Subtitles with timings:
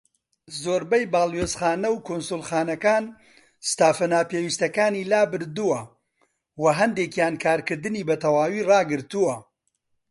[0.61, 3.03] زۆربەی باڵوێزخانە و کونسوڵخانەکان
[3.69, 5.81] ستافە ناپێوستیەکانی لابردووە،
[6.61, 9.35] وە هەندێکیان کارکردنی بە تەواوی ڕاگرتووە.